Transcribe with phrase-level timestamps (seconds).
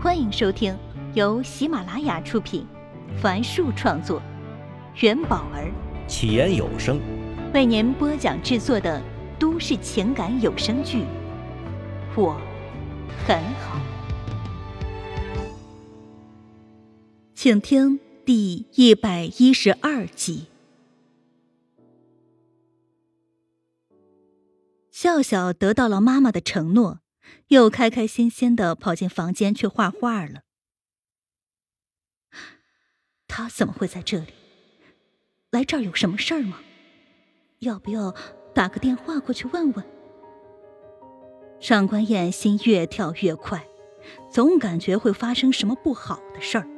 [0.00, 0.78] 欢迎收听
[1.14, 2.64] 由喜马拉雅出品，
[3.20, 4.22] 凡树创作，
[5.00, 5.72] 元宝儿
[6.06, 7.00] 起言有声
[7.52, 9.02] 为您播讲制作的
[9.40, 10.98] 都市情感有声剧
[12.14, 12.40] 《我
[13.26, 13.76] 很好》，
[17.34, 20.46] 请听第一百一十二集。
[24.92, 27.00] 笑笑得到了妈妈的承诺。
[27.48, 30.42] 又开开心心的跑进房间去画画了。
[33.26, 34.32] 他怎么会在这里？
[35.50, 36.60] 来这儿有什么事儿吗？
[37.60, 38.14] 要不要
[38.54, 39.84] 打个电话过去问问？
[41.60, 43.66] 上官燕心越跳越快，
[44.30, 46.68] 总感觉会发生什么不好的事儿。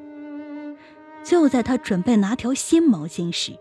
[1.24, 3.58] 就在他准备拿条新毛巾时，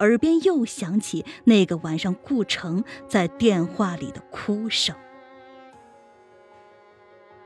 [0.00, 4.96] 耳边又响起那个晚上顾城在电话里的哭声。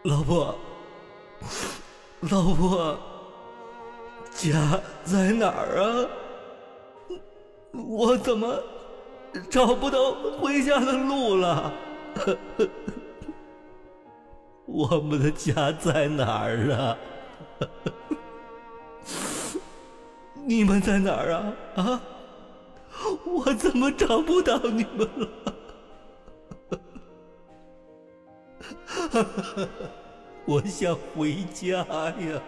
[0.04, 0.54] 老婆，
[2.30, 2.96] 老婆，
[4.34, 6.06] 家在哪儿啊？
[7.72, 8.62] 我怎么
[9.48, 11.72] 找不到回家的路了？
[14.68, 16.98] 我们的家在哪儿啊？
[20.44, 21.52] 你们在哪儿啊？
[21.76, 22.02] 啊？
[23.24, 25.26] 我怎么找不到你们了？
[30.46, 32.42] 我想回家呀！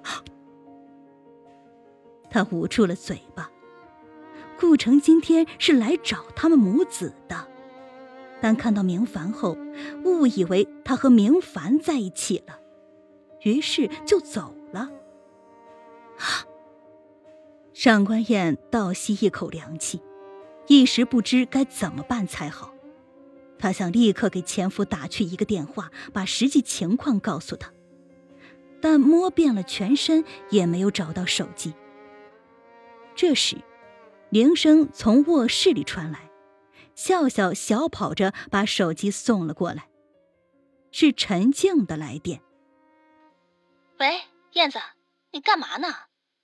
[2.30, 3.50] 他捂住了嘴巴。
[4.58, 7.48] 顾城今天是来找他们母子的，
[8.40, 9.56] 但看到明凡后，
[10.04, 12.58] 误以为他和明凡在一起了，
[13.42, 14.88] 于是就走了。
[17.74, 20.00] 上官燕倒吸一口凉气，
[20.68, 22.71] 一时不知该怎么办才好。
[23.62, 27.72] 他想立刻给前夫打去一个电话，把实际情况告诉他，
[28.80, 31.72] 但摸遍了全身也没有找到手机。
[33.14, 33.56] 这时，
[34.30, 36.28] 铃声从卧室里传来，
[36.96, 39.88] 笑笑小跑着把手机送了过来，
[40.90, 42.42] 是陈静的来电。
[44.00, 44.22] 喂，
[44.54, 44.80] 燕子，
[45.30, 45.86] 你干嘛呢？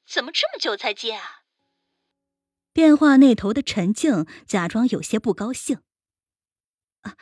[0.07, 1.43] 怎么这么久才接啊？
[2.73, 5.81] 电话那头的陈静假装有些不高兴。
[7.09, 7.17] 啊，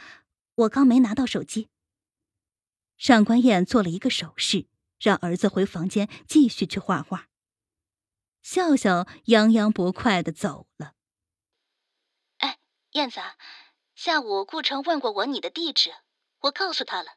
[0.54, 1.68] 我刚没拿到手机。
[2.96, 4.66] 上官燕做了一个手势，
[4.98, 7.28] 让儿子回房间继续去画画。
[8.42, 10.94] 笑笑洋洋不快的走了。
[12.38, 12.58] 哎，
[12.92, 13.20] 燕子，
[13.94, 15.94] 下午顾城问过我你的地址，
[16.40, 17.16] 我告诉他了。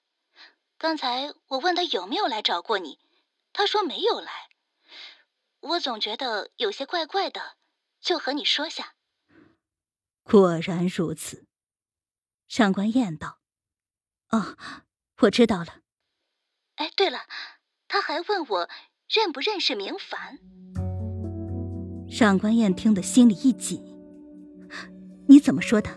[0.77, 2.99] 刚才我问他有没有来找过你，
[3.53, 4.49] 他说没有来。
[5.59, 7.57] 我总觉得有些怪怪的，
[7.99, 8.95] 就和你说下。
[10.23, 11.48] 果然如此。
[12.49, 13.37] 上官燕道
[14.31, 14.57] ：“哦，
[15.21, 15.81] 我知道了。
[16.77, 17.19] 哎，对了，
[17.87, 18.69] 他还问我
[19.07, 20.39] 认不认识明凡。”
[22.09, 23.79] 上官燕听得心里一紧
[25.29, 25.91] ：“你怎么说的？”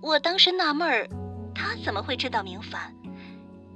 [0.00, 1.08] 我当时纳闷儿，
[1.52, 2.94] 他怎么会知道明凡？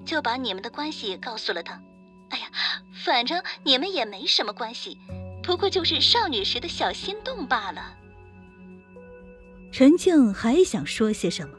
[0.06, 1.74] 就把你们的关系告诉了他。
[2.30, 2.46] 哎呀，
[3.04, 4.96] 反正你们也没什么关系，
[5.42, 7.96] 不过就是少女时的小心动罢了。
[9.74, 11.58] 陈静还想说些什么，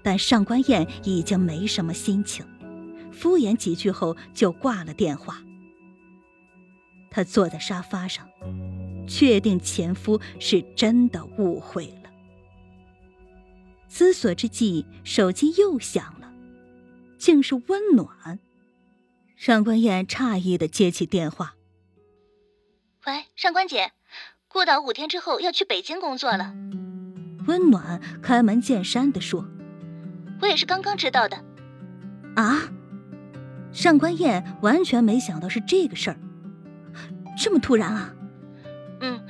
[0.00, 2.46] 但上官燕已经没什么心情，
[3.10, 5.42] 敷衍几句后就挂了电话。
[7.10, 8.28] 她坐在沙发上，
[9.08, 12.10] 确定前夫是真的误会了。
[13.88, 16.32] 思索之际，手机又响了，
[17.18, 18.38] 竟是温暖。
[19.34, 21.56] 上官燕诧异的接起电话
[23.04, 23.90] ：“喂，上官姐，
[24.46, 26.54] 顾导五天之后要去北京工作了。”
[27.48, 29.44] 温暖开门见山的说
[30.40, 31.36] ：“我也是刚刚知道的。”
[32.36, 32.60] 啊！
[33.72, 36.16] 上官燕完全没想到是这个事儿，
[37.36, 38.14] 这么突然啊！
[39.00, 39.20] 嗯，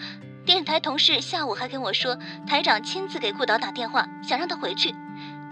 [0.45, 4.95] 电视台同事下午还跟我说，台长亲自给顾导打电话，想让他回去。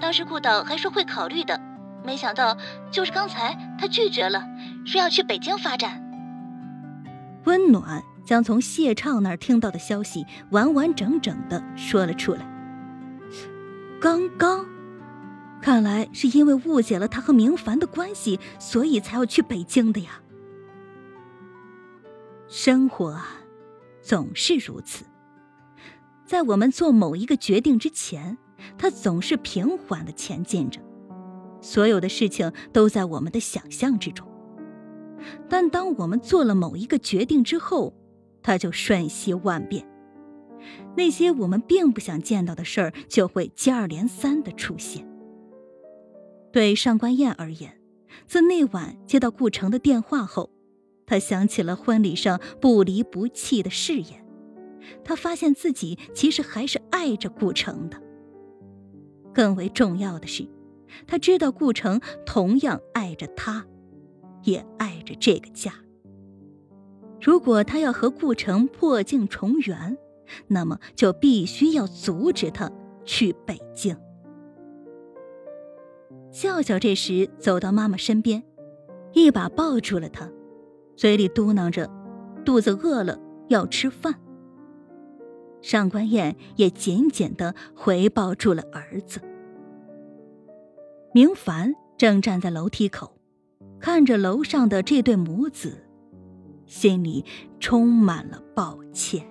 [0.00, 1.60] 当时顾导还说会考虑的，
[2.04, 2.56] 没想到
[2.91, 4.45] 就是刚才他拒绝了，
[4.84, 6.03] 说要去北京发展。
[7.45, 12.55] 温暖将从谢畅那儿听到的消息完完整整的说了出来。
[14.06, 14.64] 刚刚，
[15.60, 20.22] 看来是因为误解了他和明凡的关系，所以才要去北京的呀。
[22.47, 23.26] 生活啊，
[24.00, 25.04] 总是如此。
[26.24, 28.38] 在我们做某一个决定之前，
[28.78, 30.80] 它总是平缓的前进着，
[31.60, 34.24] 所有的事情都在我们的想象之中。
[35.48, 37.92] 但当我们做了某一个决定之后，
[38.41, 39.84] 它就瞬息万变。
[40.97, 45.06] 那些我们并不想见到的事儿就会接二连三的出现。
[46.53, 47.78] 对上官燕而言，
[48.26, 50.50] 自那晚接到顾城的电话后，
[51.06, 54.24] 他想起了婚礼上不离不弃的誓言。
[55.04, 58.00] 他发现自己其实还是爱着顾城的。
[59.34, 60.48] 更为重要的是，
[61.06, 63.66] 他知道顾城同样爱着他，
[64.44, 65.74] 也爱着这个家。
[67.20, 69.98] 如果他要和顾城破镜重圆，
[70.49, 72.71] 那么就必须要阻止他
[73.05, 73.97] 去北京。
[76.31, 78.43] 笑笑这时走到妈妈身边，
[79.13, 80.31] 一把抱住了她，
[80.97, 81.91] 嘴里嘟囔着
[82.45, 83.19] ：“肚子饿了，
[83.49, 84.15] 要吃饭。”
[85.63, 89.21] 上官燕也紧紧的回抱住了儿子。
[91.15, 93.19] 明凡正站在楼梯口，
[93.81, 95.87] 看着楼上的这对母子，
[96.67, 97.25] 心里
[97.59, 99.27] 充满了抱歉。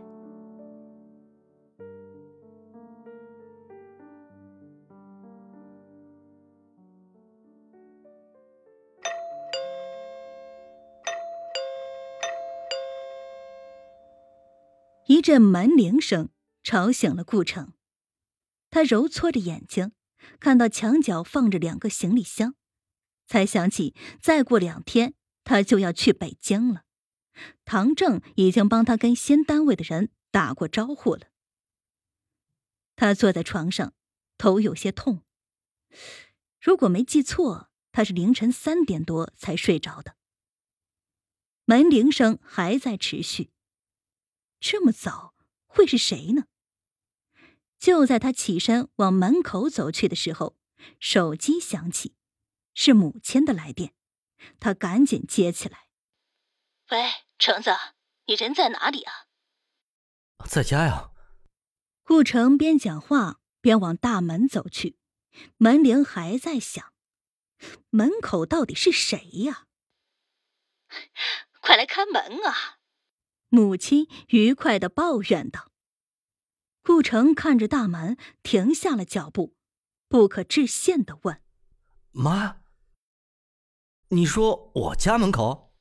[15.26, 16.30] 阵门铃声
[16.62, 17.74] 吵醒了顾城，
[18.70, 19.92] 他揉搓着眼睛，
[20.40, 22.54] 看到墙角放着两个行李箱，
[23.26, 26.84] 才想起再过两天他就要去北京了。
[27.64, 31.32] 唐正已经帮他跟新单位的人打过招呼了。
[32.96, 33.96] 他坐在床上，
[34.38, 35.24] 头有些痛。
[36.62, 40.18] 如果没记错，他是凌晨三点多才睡着的。
[41.66, 43.50] 门铃声还在持续。
[44.68, 45.36] 这么早，
[45.68, 46.46] 会是谁呢？
[47.78, 50.58] 就在他起身往门口走去的时候，
[51.00, 52.16] 手机响起，
[52.74, 53.94] 是母亲的来电。
[54.60, 55.88] 他赶紧接起来
[56.90, 56.98] ：“喂，
[57.38, 57.70] 橙子，
[58.26, 59.28] 你人在哪里啊
[60.50, 61.12] ？”“在家呀。”
[62.02, 64.98] 顾城边讲话边往大门走去，
[65.58, 66.92] 门铃还在响。
[67.92, 69.68] 门口到底是谁呀？
[71.62, 72.80] 快来开门啊！
[73.56, 75.72] 母亲愉快的抱怨道
[76.84, 79.56] ：“顾城看着大门，停下了脚步，
[80.10, 81.42] 不可置信的问
[82.12, 82.58] ：‘妈，
[84.10, 85.74] 你说我家门口？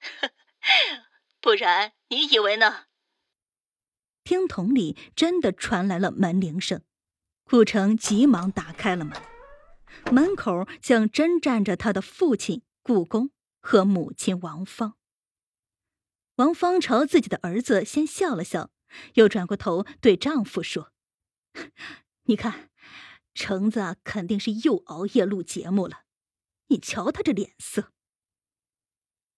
[1.40, 2.86] 不然你以为呢？’
[4.24, 6.82] 听筒里真的传来了门铃声，
[7.44, 9.16] 顾城急忙打开了门，
[10.12, 13.30] 门口竟真站着他的父亲顾公
[13.60, 14.96] 和母亲王芳。”
[16.40, 18.70] 王芳朝自己的儿子先笑了笑，
[19.14, 20.90] 又转过头对丈夫说
[22.24, 22.70] ：“你看，
[23.34, 26.04] 橙子肯定是又熬夜录节目了，
[26.68, 27.92] 你瞧他这脸色。”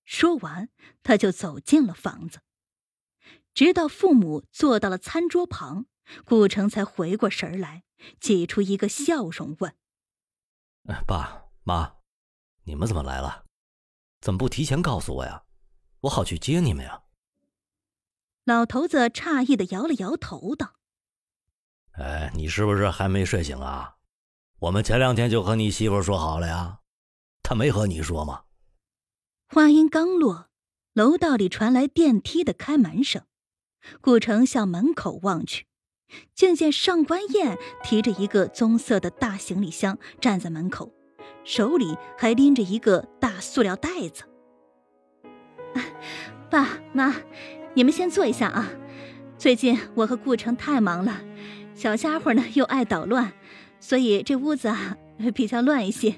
[0.06, 0.68] 说完，
[1.02, 2.40] 他就走进了房子，
[3.52, 5.86] 直到父母坐到了餐桌旁，
[6.24, 7.82] 顾城才回过神来，
[8.20, 9.74] 挤出一个笑容问
[11.04, 11.96] ：“爸妈，
[12.62, 13.44] 你们怎么来了？
[14.20, 15.42] 怎么不提前告诉我呀？”
[16.02, 17.02] 我好去接你们呀！
[18.44, 20.74] 老头子诧异的摇了摇头，道
[21.94, 23.96] ：“哎，你是不是还没睡醒啊？
[24.60, 26.80] 我们前两天就和你媳妇说好了呀，
[27.44, 28.44] 她没和你说吗？”
[29.48, 30.48] 话音刚落，
[30.92, 33.24] 楼道里传来电梯的开门声。
[34.00, 35.66] 顾城向门口望去，
[36.34, 40.92] 竟见上官燕提着一个棕色的大行李箱站在门口，
[41.44, 44.24] 手里还拎着一个大塑料袋子。
[46.52, 47.14] 爸妈，
[47.72, 48.68] 你们先坐一下啊。
[49.38, 51.22] 最近我和顾城太忙了，
[51.74, 53.32] 小家伙呢又爱捣乱，
[53.80, 54.98] 所以这屋子啊
[55.34, 56.16] 比较乱一些。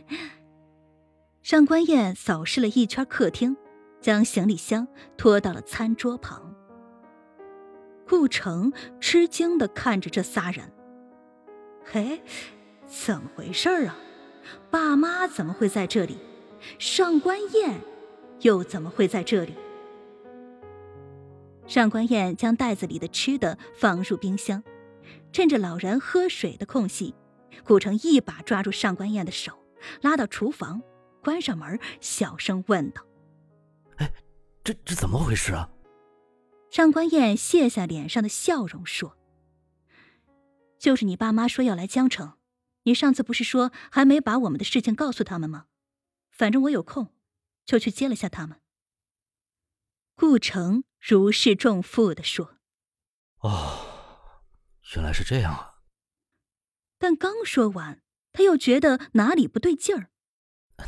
[1.41, 3.57] 上官燕扫视了一圈客厅，
[4.01, 6.53] 将行李箱拖到了餐桌旁。
[8.05, 10.73] 顾城吃惊的看着这仨人，
[11.85, 12.21] 嘿，
[12.87, 13.97] 怎么回事啊？
[14.69, 16.19] 爸妈怎么会在这里？
[16.81, 17.79] 上官燕
[18.41, 19.55] 又怎么会在这里？
[21.67, 24.63] 上官燕将袋子里的吃的放入冰箱，
[25.33, 27.15] 趁着老人喝水的空隙，
[27.65, 29.59] 顾城一把抓住上官燕的手，
[30.03, 30.83] 拉到厨房，
[31.23, 33.05] 关上门，小声问道
[33.97, 34.13] ：“哎，
[34.63, 35.71] 这这怎么回事啊？”
[36.71, 39.17] 上官燕卸下脸上的笑容说
[40.79, 42.35] ：“就是你爸妈说要来江城，
[42.83, 45.67] 你上次不是说还没把我们的事情告诉他们吗？
[46.31, 47.15] 反正我有空，
[47.65, 48.61] 就去接了下他们。”
[50.17, 52.57] 顾城如释重负的说
[53.41, 54.41] ：“哦，
[54.95, 55.75] 原来是这样啊。”
[56.97, 60.09] 但刚说完，他又觉得哪里不对劲儿。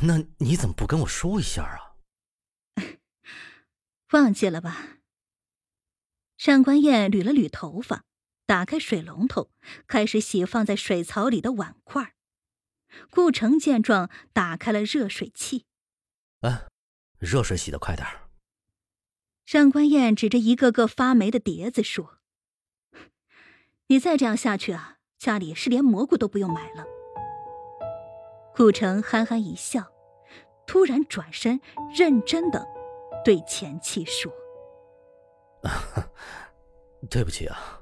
[0.01, 1.93] 那你怎么不跟我说一下啊？
[4.13, 4.97] 忘记了吧？
[6.35, 8.03] 上官燕捋了捋头发，
[8.47, 9.51] 打开水龙头，
[9.85, 12.15] 开始洗放在水槽里的碗筷。
[13.11, 15.67] 顾城见状，打开了热水器，
[16.41, 16.65] 哎，
[17.19, 18.07] 热水洗的快点
[19.47, 22.17] 上官燕指着一个个发霉的碟子说
[23.87, 26.83] ：“你再这样下去啊，家里是连蘑菇都不用买了。”
[28.53, 29.85] 顾城憨憨一笑，
[30.67, 31.61] 突然转身，
[31.97, 32.67] 认真的
[33.23, 34.29] 对前妻说：
[37.09, 37.81] “对不起啊。”